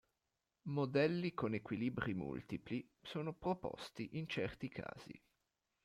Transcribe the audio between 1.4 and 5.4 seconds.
equilibri multipli sono proposti in certi casi.